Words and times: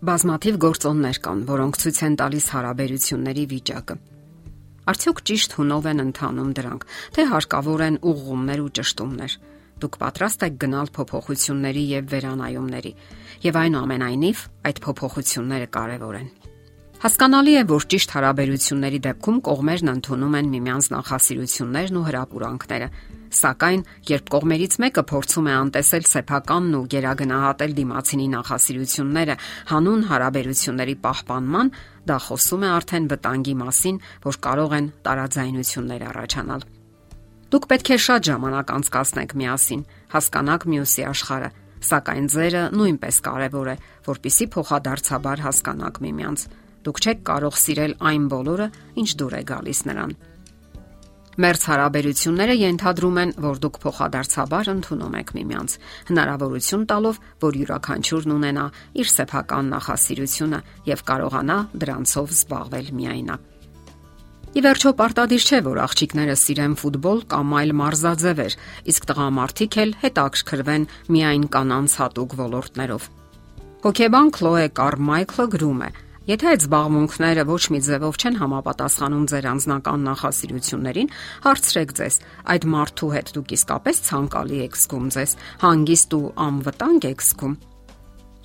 Բազմաթիվ 0.00 0.56
գործոններ 0.64 1.18
կան, 1.20 1.40
որոնք 1.44 1.76
ցույց 1.76 1.98
են 2.06 2.14
տալիս 2.16 2.44
հարաբերությունների 2.54 3.42
վիճակը։ 3.50 3.96
Արդյոք 4.88 5.18
ճիշտ 5.28 5.56
հունով 5.58 5.88
են 5.90 6.00
ընթանում 6.06 6.54
դրանք, 6.56 6.86
թե 7.16 7.26
հարկավոր 7.28 7.84
են 7.84 7.98
ուղղումներ 8.08 8.62
ու 8.64 8.70
ճշտումներ։ 8.80 9.34
Դուք 9.84 9.98
պատրաստ 10.00 10.46
եք 10.48 10.56
գնալ 10.64 10.88
փոփոխությունների 10.96 11.84
եւ 11.90 12.08
վերանայումների, 12.16 12.92
եւ 13.44 13.60
այնուամենայնիվ 13.60 14.42
այդ 14.70 14.80
փոփոխությունները 14.88 15.68
կարեւոր 15.76 16.16
են։ 16.20 16.28
Հասկանալի 17.00 17.52
է, 17.60 17.62
որ 17.68 17.84
ճիշտ 17.92 18.10
հարաբերությունների 18.16 18.98
դեպքում 19.04 19.38
կողմերն 19.50 19.92
ընդունում 20.00 20.34
են 20.40 20.50
միմյանց 20.56 20.88
նախասիրություններն 20.96 22.00
ու 22.00 22.06
հրապուրանքները, 22.08 22.88
Սակայն, 23.30 23.82
երբ 24.10 24.30
կողմերից 24.34 24.74
մեկը 24.82 25.02
փորձում 25.06 25.48
է 25.50 25.52
անտեսել 25.54 26.06
սեփականն 26.10 26.72
ու 26.74 26.82
գերագնահատել 26.90 27.74
դիմացինի 27.78 28.26
նախասիրությունները 28.32 29.36
հանուն 29.70 30.02
հարաբերությունների 30.10 30.96
պահպանման, 31.04 31.70
դա 32.10 32.16
խոսում 32.26 32.64
է 32.66 32.70
արդեն 32.74 33.06
վտանգի 33.12 33.54
մասին, 33.60 34.00
որ 34.26 34.38
կարող 34.50 34.74
են 34.80 34.90
տարաձայնություններ 35.06 36.02
առաջանալ։ 36.10 36.66
Դուք 37.50 37.64
պետք 37.70 37.88
է 37.90 37.98
շատ 38.10 38.26
ժամանակ 38.30 38.72
անցկացնեք 38.78 39.32
միասին, 39.38 39.80
հասկանաք 40.10 40.66
մյուսի 40.70 41.06
աշխարհը, 41.10 41.50
սակայն 41.86 42.26
ձերը 42.34 42.64
նույնպես 42.78 43.16
կարևոր 43.26 43.70
է, 43.70 43.76
որpիսի 44.10 44.46
փոխադարձաբար 44.54 45.44
հասկանաք 45.46 46.02
միմյանց։ 46.06 46.44
Դուք 46.86 47.00
չեք 47.04 47.22
կարող 47.30 47.58
սիրել 47.60 47.94
այն 48.10 48.28
բոլորը, 48.30 48.68
ինչ 49.02 49.10
դուր 49.20 49.34
է 49.40 49.42
գալիս 49.50 49.80
նրան։ 49.90 50.14
Մերց 51.38 51.64
հարաբերությունները 51.70 52.54
ենթադրում 52.58 53.18
են, 53.22 53.32
որ 53.38 53.60
դուք 53.62 53.76
փոխադարձաբար 53.84 54.70
ընդունում 54.72 55.14
եք 55.20 55.30
միմյանց, 55.36 55.76
հնարավորություն 56.10 56.86
տալով, 56.90 57.20
որ 57.44 57.58
յուրաքանչյուրն 57.60 58.34
ունենա 58.34 58.64
իր 58.98 59.12
սեփական 59.14 59.70
նախասիրությունը 59.76 60.60
եւ 60.90 61.04
կարողանա 61.10 61.58
դրանցով 61.84 62.34
զբաղվել 62.34 62.90
միայնակ։ 62.98 63.48
Ի 64.50 64.60
վերջո 64.66 64.90
պարտադիր 64.98 65.42
չէ, 65.46 65.58
որ 65.62 65.78
աղջիկները 65.86 66.34
սիրեն 66.34 66.72
ֆուտբոլ 66.80 67.20
կամ 67.30 67.52
այլ 67.60 67.72
մարզաձևեր, 67.80 68.54
իսկ 68.90 69.04
տղամարդիկ 69.10 69.76
էլ 69.84 69.92
հետաքրքրվեն 70.02 70.86
միայն 71.14 71.44
կանանց 71.54 71.94
հատուկ 72.00 72.34
ոլորտներով։ 72.40 73.06
Հոկեբան 73.86 74.32
Քլոե 74.34 74.64
Կարմայքլը 74.80 75.46
գրում 75.54 75.84
է. 75.86 75.90
Եթե 76.30 76.46
այդ 76.46 76.62
զբաղմունքները 76.62 77.42
ոչ 77.48 77.62
մի 77.74 77.78
ձևով 77.82 78.18
չեն 78.20 78.36
համապատասխանում 78.38 79.24
ձեր 79.32 79.46
անձնական 79.50 80.04
նախասիրություններին, 80.06 81.08
հարցրեք 81.46 81.94
ձեզ, 81.98 82.18
այդ 82.54 82.66
մարդու 82.74 83.10
հետ 83.16 83.32
դուք 83.34 83.54
իսկապես 83.56 84.02
ցանկալի 84.06 84.60
եք 84.68 84.78
զգում 84.78 85.08
ձեզ, 85.16 85.34
հանգիստ 85.64 86.16
ու 86.20 86.22
անվտանգ 86.46 87.08
եք 87.10 87.24
զգում։ 87.26 87.56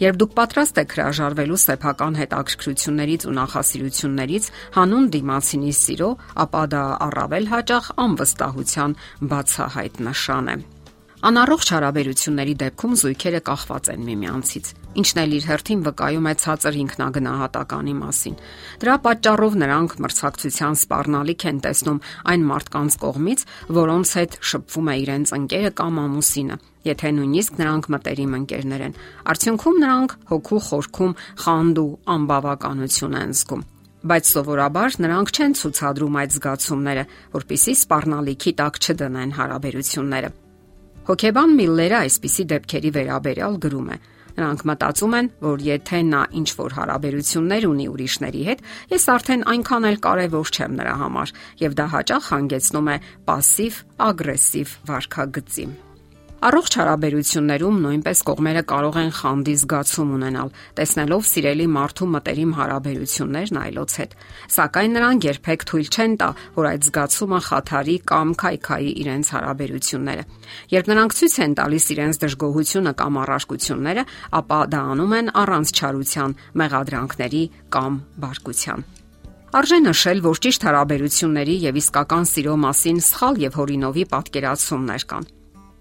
Երբ 0.02 0.18
դուք 0.20 0.32
պատրաստ 0.36 0.80
եք 0.82 0.96
հրաժարվելու 0.96 1.62
սեփական 1.62 2.18
հետաքրքրություններից 2.26 3.28
ու 3.30 3.36
նախասիրություններից 3.38 4.50
հանուն 4.76 5.12
դիմացինի 5.14 5.74
սիրո, 5.86 6.10
ապա 6.42 6.64
դա 6.74 6.86
առավել 7.06 7.52
հաճախ 7.54 7.92
անվստահության 8.10 8.98
բացահայտ 9.36 10.02
նշան 10.10 10.50
է։ 10.56 10.75
Անառողջ 11.26 11.70
հարաբերությունների 11.74 12.52
դեպքում 12.62 12.92
զույգերը 13.02 13.40
կախված 13.48 13.88
են 13.96 14.02
միմյանցից, 14.06 14.68
ինչն 15.02 15.22
էլ 15.24 15.32
իր 15.38 15.48
հերթին 15.50 15.80
վկայում 15.88 16.28
է 16.30 16.34
ցածր 16.44 16.78
ինքնագնահատականի 16.84 17.96
մասին։ 18.02 18.36
Դրա 18.84 18.98
պատճառով 19.08 19.58
նրանք 19.64 19.96
մրցակցության 20.06 20.78
սпарնալիք 20.86 21.46
են 21.50 21.64
տեսնում 21.66 22.00
այն 22.30 22.46
մարդկանց 22.52 23.00
կողմից, 23.02 23.46
որոնց 23.80 24.14
հետ 24.22 24.38
շփվում 24.54 24.86
է 24.94 24.96
իրենց 25.02 25.34
ընկերը 25.40 25.74
կամ 25.82 26.00
ամուսինը, 26.06 26.60
եթե 26.94 27.10
նույնիսկ 27.18 27.60
նրանք 27.66 27.90
մտերիմ 27.96 28.38
ընկերներ 28.46 28.86
են։ 28.86 28.98
Արդյունքում 29.34 29.82
նրանք 29.82 30.18
հոգու 30.30 30.64
խորքում 30.70 31.20
խանդու 31.42 31.90
անբավականություն 32.22 33.20
են 33.26 33.38
զգում 33.42 33.70
բայց 34.06 34.28
սովորաբար 34.30 34.98
նրանք 35.02 35.32
չեն 35.34 35.56
ցուցադրում 35.58 36.22
այդ 36.22 36.38
զգացումները, 36.38 37.10
որpիսի 37.34 37.78
սпарնալիքի 37.82 38.58
տակ 38.62 38.82
չդնեն 38.86 39.38
հարաբերությունները։ 39.42 40.30
Հոկեբան 41.11 41.55
Միլլերը 41.59 41.99
այսպիսի 42.05 42.45
դեպքերի 42.51 42.91
վերաբերյալ 42.97 43.61
գրում 43.65 43.89
է. 43.91 43.97
Նրանք 44.37 44.63
մտածում 44.71 45.17
են, 45.19 45.29
որ 45.43 45.65
եթե 45.67 46.01
նա 46.07 46.21
ինչ 46.41 46.49
որ 46.61 46.77
հարաբերություններ 46.79 47.67
ունի 47.71 47.87
ուրիշների 47.91 48.45
հետ, 48.47 48.63
ես 48.95 49.07
արդեն 49.17 49.45
այնքան 49.55 49.89
էլ 49.91 50.01
կարևոր 50.07 50.55
չեմ 50.55 50.79
նրա 50.81 50.95
համար, 51.03 51.35
եւ 51.67 51.77
դա 51.81 51.87
հաճախ 51.97 52.33
հանգեցնում 52.37 52.91
է 52.95 52.97
пассив 53.27 53.85
ագրեսիվ 54.11 54.77
վարքագծի։ 54.91 55.67
Առողջ 56.44 56.76
հարաբերություններում 56.76 57.76
նույնպես 57.80 58.22
կողմերը 58.28 58.62
կարող 58.68 58.96
են 59.00 59.12
խանդի 59.16 59.54
զգացում 59.62 60.10
ունենալ, 60.16 60.50
տեսնելով 60.76 61.22
սիրելի 61.30 61.68
մարդու 61.76 62.08
մտերիմ 62.12 62.52
հարաբերություններն 62.58 63.60
այլոց 63.62 63.96
հետ։ 64.00 64.16
Սակայն 64.56 64.92
նրանք 65.00 65.28
երբեք 65.30 65.64
թույլ 65.72 65.88
չեն 65.96 66.18
տա, 66.20 66.28
որ 66.58 66.68
այդ 66.72 66.84
զգացումը 66.90 67.40
խաթարի 67.46 67.96
կամ 68.12 68.34
քայքայի 68.44 68.92
իրենց 69.06 69.32
հարաբերությունները։ 69.36 70.28
Երբ 70.76 70.92
նրանք 70.92 71.16
ցույց 71.16 71.36
են 71.46 71.56
տալիս 71.56 71.86
իրենց 71.96 72.20
դժգոհությունը 72.26 72.94
կամ 73.00 73.20
առարկությունները, 73.24 74.04
ապա 74.36 74.60
դա 74.76 74.82
անում 74.92 75.16
են 75.16 75.32
առանց 75.46 75.68
չարության, 75.80 76.36
մեղադրանքների 76.60 77.44
կամ 77.72 77.94
բարկության։ 78.26 78.86
Արժե 79.56 79.78
նշել, 79.88 80.20
որ 80.26 80.40
ճիշտ 80.44 80.66
հարաբերությունների 80.68 81.56
եւ 81.64 81.78
իսկական 81.80 82.26
սիրո 82.28 82.56
մասին 82.66 82.98
սխալ 83.08 83.42
եւ 83.46 83.60
հորինովի 83.62 84.04
պատկերացումներ 84.12 85.06
կան։ 85.16 85.32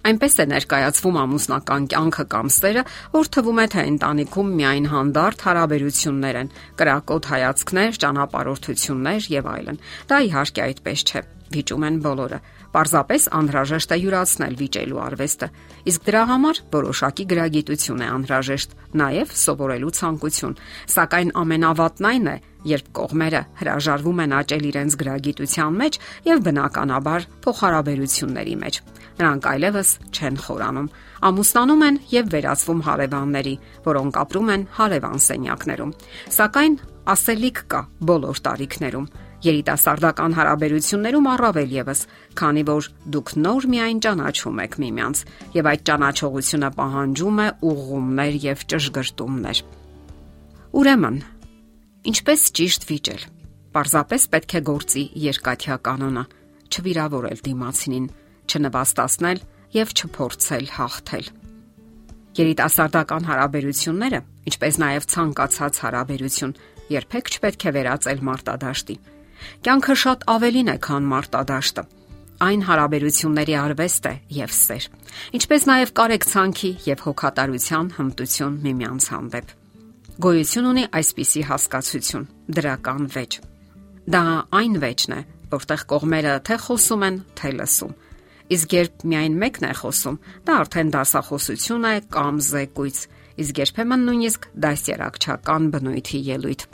Այնպես 0.05 0.35
է 0.43 0.45
ներկայացվում 0.51 1.19
ամուսնական 1.21 1.85
կյանքը 1.93 2.25
կամ 2.35 2.49
սերը, 2.53 2.83
որ 3.15 3.31
թվում 3.37 3.61
է 3.63 3.67
թե 3.75 3.85
ընտանիքում 3.91 4.51
միայն 4.59 4.89
հանդարտ 4.93 5.45
հարաբերություններ 5.49 6.39
են, 6.43 6.51
կրակոտ 6.81 7.29
հայացքներ, 7.33 7.97
ճանապարհորդություններ 8.05 9.31
եւ 9.33 9.49
այլն։ 9.55 9.81
Դա 10.13 10.19
իհարկե 10.29 10.65
այդպես 10.69 11.07
չէ 11.09 11.25
վիճում 11.55 11.89
են 11.89 11.99
բոլորը։ 12.05 12.39
Պարզապես 12.75 13.27
անհրաժեշտ 13.39 13.93
է 13.95 13.97
յուրացնել 14.03 14.55
վիճելու 14.59 14.99
արվեստը, 15.05 15.49
իսկ 15.91 16.07
դրա 16.09 16.23
համար 16.31 16.61
որոշակի 16.75 17.25
գրագիտություն 17.31 18.03
է 18.03 18.09
անհրաժեշտ, 18.15 18.75
նաև 18.99 19.35
սովորելու 19.45 19.93
ցանկություն։ 19.99 20.57
Սակայն 20.95 21.31
ամենավատն 21.45 22.09
այն 22.11 22.27
է, 22.35 22.37
երբ 22.65 22.87
կողմերը 22.99 23.43
հրաժարվում 23.61 24.23
են 24.25 24.35
աճել 24.41 24.67
իրենց 24.71 24.97
գրագիտության 25.05 25.79
մեջ 25.85 25.99
եւ 26.27 26.43
բնականաբար 26.49 27.27
փոխհարաբերությունների 27.45 28.57
մեջ։ 28.65 28.79
Նրանք 29.15 29.49
այլևս 29.55 29.91
չեն 30.11 30.39
խորանում, 30.45 30.89
ամուսնանում 31.31 31.85
են 31.89 32.01
եւ 32.15 32.33
վերածվում 32.35 32.81
հարևանների, 32.89 33.55
որոնք 33.85 34.19
ապրում 34.25 34.51
են 34.55 34.67
հարևան 34.81 35.23
սենյակներում։ 35.29 35.95
Սակայն 36.35 36.75
ասելիք 37.15 37.59
կա 37.71 37.81
բոլոր 38.11 38.43
տարիքներում 38.49 39.09
երիտասարդական 39.45 40.35
հարաբերություններում 40.39 41.29
առավել 41.35 41.73
եւս, 41.75 42.01
քանի 42.39 42.63
որ 42.71 42.89
դուք 43.15 43.33
նոր 43.45 43.67
միայն 43.75 44.01
ճանաչում 44.05 44.61
եք 44.65 44.77
միմյանց 44.85 45.23
եւ 45.55 45.69
այդ 45.71 45.85
ճանաչողությունը 45.91 46.71
պահանջում 46.79 47.41
է 47.45 47.49
ուղղումներ 47.71 48.39
եւ 48.45 48.65
ճշգրտումներ։ 48.73 49.63
Ուրեմն, 50.75 51.19
ինչպես 52.15 52.47
ճիշտ 52.59 52.89
վիճել։ 52.91 53.23
Պարզապես 53.75 54.27
պետք 54.35 54.55
է 54.55 54.61
գործի 54.71 55.05
երկաթյա 55.25 55.77
կանոնը՝ 55.85 56.25
չվիրավորել 56.75 57.41
դիմացինին, 57.45 58.07
չնվաստացնել 58.49 59.41
եւ 59.75 59.95
չփորձել 59.95 60.69
հաղթել։ 60.75 61.27
Երիտասարդական 62.35 63.27
հարաբերությունները, 63.31 64.21
ինչպես 64.51 64.79
նաև 64.83 65.05
ցանկացած 65.15 65.77
հարաբերություն, 65.85 66.55
երբեք 66.95 67.31
չպետք 67.35 67.67
է 67.71 67.73
վերածել 67.79 68.25
մարտադաշտի։ 68.29 68.97
Կյանքը 69.65 69.97
շատ 70.05 70.25
ավելին 70.35 70.71
է, 70.75 70.77
քան 70.85 71.11
մարտադաշտը։ 71.15 71.85
Այն 72.45 72.63
հարաբերությունների 72.69 73.55
արվեստ 73.65 74.07
է 74.11 74.15
եւ 74.37 74.55
սեր, 74.55 74.87
ինչպես 75.39 75.67
նաեւ 75.71 75.93
կարեկցանքի 76.01 76.71
եւ 76.89 77.05
հոգատարության 77.05 77.91
հմտություն 77.99 78.57
միմյանց 78.65 79.07
հանդեպ։ 79.15 79.53
Գոյություն 80.25 80.67
ունի 80.71 80.85
այսպիսի 80.99 81.45
հասկացություն՝ 81.51 82.27
դրական 82.59 83.07
վեճ։ 83.15 83.39
Դա 84.15 84.25
այն 84.59 84.75
վեճն 84.85 85.15
է, 85.15 85.21
որտեղ 85.55 85.85
կողմերը 85.95 86.35
թե 86.49 86.59
խոսում 86.65 87.05
են, 87.09 87.17
թե 87.39 87.51
լսում։ 87.59 87.95
Իսկ 88.55 88.75
երբ 88.77 89.05
միայն 89.11 89.37
մեկն 89.41 89.67
է 89.71 89.73
խոսում, 89.81 90.19
դա 90.45 90.57
արդեն 90.65 90.91
դասախոսություն 90.95 91.87
է 91.89 91.95
կամ 92.15 92.41
զեկույց, 92.45 92.99
իսկ 93.41 93.61
երբեմն 93.65 94.05
նույնիսկ 94.09 94.49
դասերակցական 94.65 95.69
բնույթի 95.75 96.21
ելույթ։ 96.29 96.65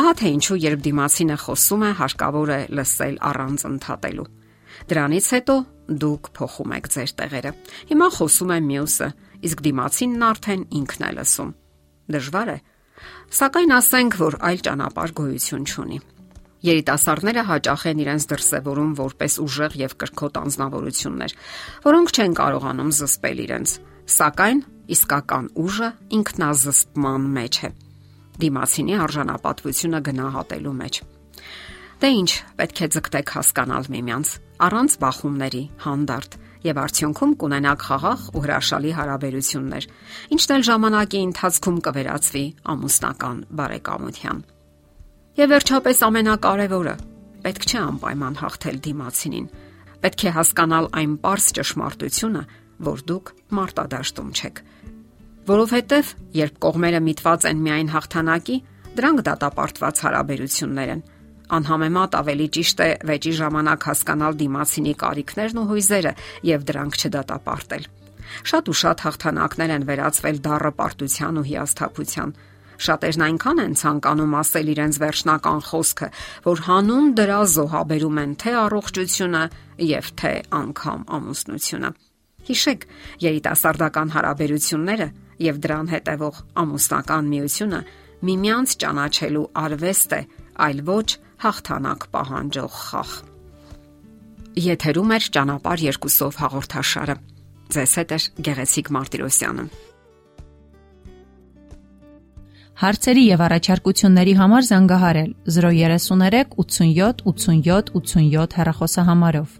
Ահա 0.00 0.12
թե 0.20 0.32
ինչու 0.36 0.58
երբ 0.62 0.82
դիմացինը 0.86 1.36
խոսում 1.42 1.82
է, 1.86 1.90
հարկավոր 2.00 2.52
է 2.56 2.60
լսել 2.78 3.16
առանց 3.30 3.64
ընդհատելու։ 3.66 4.28
Դրանից 4.86 5.26
հետո 5.36 5.56
դուք 5.86 6.30
փոխում 6.36 6.74
եք 6.76 6.90
ձեր 6.96 7.12
տեղերը։ 7.20 7.52
Հիմա 7.90 8.08
խոսում 8.16 8.52
է 8.56 8.58
մյուսը, 8.66 9.08
իսկ 9.46 9.62
դիմացինն 9.66 10.26
արդեն 10.26 10.62
ինքն 10.80 11.06
է 11.06 11.10
լսում։ 11.16 11.50
Դժվար 12.16 12.50
է, 12.52 12.58
սակայն 13.36 13.74
ասենք, 13.76 14.18
որ 14.20 14.38
այլ 14.46 14.62
ճանապարհ 14.66 15.16
գոյություն 15.16 15.66
չունի։ 15.66 15.98
Երիտասարդները 16.66 17.42
հաճախ 17.46 17.82
են 17.90 18.00
իրենց 18.02 18.24
դրսևորում 18.30 18.92
որպես 18.98 19.34
ուժեղ 19.44 19.74
եւ 19.86 19.92
կրկոտ 20.02 20.38
անznավորություններ, 20.40 21.34
որոնք 21.86 22.14
չեն 22.16 22.36
կարողանում 22.40 22.90
զսպել 22.96 23.42
իրենց, 23.46 23.74
սակայն 24.06 24.62
իսկական 24.96 25.46
ուժը 25.66 25.90
ինքնազսպման 26.16 27.28
մեջ 27.36 27.58
է։ 27.66 27.70
դիմացինի 28.36 28.96
արժանապատվությունը 29.06 30.00
գնահատելու 30.06 30.74
մեջ։ 30.80 30.98
Դե 31.96 32.08
ինչ, 32.20 32.30
պետք 32.60 32.80
է 32.84 32.88
ձգտեք 32.96 33.30
հասկանալ 33.36 33.86
միմյանց 33.92 34.32
առանց 34.66 34.96
բախումների, 35.00 35.62
հանդարտ 35.86 36.36
եւ 36.66 36.80
արդյունքում 36.82 37.32
կունենաք 37.40 37.84
խաղաղ 37.86 38.20
ու 38.36 38.42
հրաշալի 38.46 38.92
հարաբերություններ, 38.96 39.86
ինչն 40.36 40.54
էլ 40.56 40.62
ժամանակի 40.68 41.20
ընթացքում 41.26 41.78
կվերածվի 41.86 42.44
ամուսնական 42.72 43.38
բարեկամության։ 43.60 44.38
Եվ 45.36 45.50
վերջապես 45.52 45.98
ամենակարևորը, 46.06 46.94
պետք 47.46 47.66
չէ 47.66 47.80
անպայման 47.86 48.38
հաղթել 48.40 48.78
դիմացինին։ 48.86 49.48
Պետք 50.06 50.22
է 50.26 50.30
հասկանալ 50.36 50.86
այն 51.00 51.12
པարս 51.16 51.46
ճշմարտությունը, 51.56 52.42
որ 52.86 53.04
դուք 53.10 53.32
մարտադաշտում 53.56 54.30
չեք 54.36 54.64
որովհետև 55.46 56.08
երբ 56.34 56.56
կողմերը 56.64 57.00
միտված 57.06 57.44
են 57.46 57.60
միայն 57.62 57.90
հաղթանակի, 57.92 58.56
դրանք 58.98 59.20
դատապարտված 59.28 60.00
հարաբերություններ 60.06 60.90
են։ 60.94 61.02
Անհամեմատ 61.56 62.16
ավելի 62.18 62.46
ճիշտ 62.56 62.80
է 62.82 62.88
վեճի 63.06 63.32
ժամանակ 63.38 63.86
հասկանալ 63.86 64.38
դիմացինի 64.40 64.94
կարիքներն 65.02 65.60
ու 65.62 65.66
հույզերը 65.70 66.12
եւ 66.50 66.66
դրանք 66.70 66.98
չդատապարտել։ 66.98 67.86
Շատ 68.50 68.70
ու 68.72 68.76
շատ 68.82 69.04
հաղթանակներ 69.06 69.74
են 69.76 69.86
վերածվել 69.86 70.40
դառը 70.46 70.72
պարտության 70.80 71.38
ու 71.38 71.46
հիասթափության։ 71.46 72.34
Շատերն 72.86 73.22
այնքան 73.26 73.62
են 73.62 73.78
ցանկանում 73.80 74.34
ասել 74.42 74.72
իրենց 74.74 74.98
վերջնական 75.06 75.62
խոսքը, 75.70 76.08
որ 76.50 76.64
հանուն 76.66 77.06
դրա 77.16 77.38
զոհաբերում 77.54 78.20
են 78.26 78.34
թե 78.42 78.52
առողջությունը 78.66 79.44
եւ 79.86 80.10
թե 80.20 80.34
անգամ 80.60 81.06
ամուսնությունը։ 81.16 81.90
Հիշեք, 82.46 82.84
երիտասարդական 83.26 84.12
հարաբերությունները 84.14 85.06
եւ 85.46 85.56
դրան 85.64 85.88
հետևող 85.92 86.36
ամուսնական 86.62 87.30
միությունը 87.32 87.80
միմյանց 88.26 88.74
ճանաչելու 88.82 89.46
արվեստ 89.62 90.14
է, 90.16 90.20
այլ 90.66 90.84
ոչ 90.86 91.08
հաղթանակ 91.42 92.06
պահանջող 92.14 92.76
խաղ։ 92.86 93.16
Եթերում 94.66 95.10
է 95.16 95.18
ճանապար 95.36 95.82
երկուսով 95.86 96.38
հաղորդաշարը։ 96.46 97.16
Ձեզ 97.76 97.92
հետ 98.00 98.14
է 98.16 98.18
Գեղեցիկ 98.46 98.90
Մարտիրոսյանը։ 98.96 99.66
Հարցերի 102.76 103.22
եւ 103.26 103.42
առաջարկությունների 103.46 104.32
համար 104.36 104.66
զանգահարել 104.70 105.30
033 105.58 106.56
87 106.62 107.22
87 107.26 107.94
87 108.00 108.58
հեռախոսահամարով։ 108.60 109.54